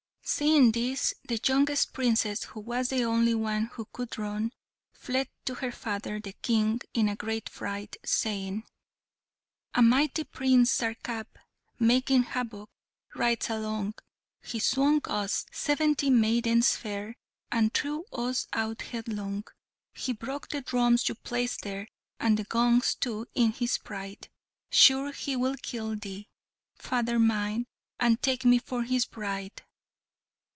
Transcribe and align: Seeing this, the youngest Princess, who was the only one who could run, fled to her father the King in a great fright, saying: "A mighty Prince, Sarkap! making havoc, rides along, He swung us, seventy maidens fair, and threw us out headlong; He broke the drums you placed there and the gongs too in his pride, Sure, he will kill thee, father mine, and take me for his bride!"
Seeing 0.23 0.71
this, 0.71 1.13
the 1.27 1.41
youngest 1.45 1.91
Princess, 1.91 2.45
who 2.45 2.61
was 2.61 2.87
the 2.87 3.03
only 3.03 3.35
one 3.35 3.65
who 3.73 3.83
could 3.91 4.17
run, 4.17 4.53
fled 4.93 5.27
to 5.43 5.55
her 5.55 5.73
father 5.73 6.21
the 6.21 6.31
King 6.31 6.79
in 6.93 7.09
a 7.09 7.17
great 7.17 7.49
fright, 7.49 7.97
saying: 8.05 8.63
"A 9.73 9.81
mighty 9.81 10.23
Prince, 10.23 10.71
Sarkap! 10.71 11.37
making 11.79 12.23
havoc, 12.23 12.69
rides 13.13 13.49
along, 13.49 13.95
He 14.41 14.59
swung 14.59 15.01
us, 15.03 15.45
seventy 15.51 16.09
maidens 16.09 16.77
fair, 16.77 17.17
and 17.51 17.73
threw 17.73 18.05
us 18.13 18.47
out 18.53 18.83
headlong; 18.83 19.43
He 19.93 20.13
broke 20.13 20.47
the 20.47 20.61
drums 20.61 21.09
you 21.09 21.15
placed 21.15 21.63
there 21.63 21.89
and 22.21 22.37
the 22.39 22.45
gongs 22.45 22.95
too 22.95 23.27
in 23.35 23.51
his 23.51 23.77
pride, 23.79 24.29
Sure, 24.69 25.11
he 25.11 25.35
will 25.35 25.57
kill 25.57 25.97
thee, 25.97 26.29
father 26.73 27.19
mine, 27.19 27.65
and 27.99 28.21
take 28.21 28.45
me 28.45 28.59
for 28.59 28.83
his 28.83 29.05
bride!" 29.05 29.63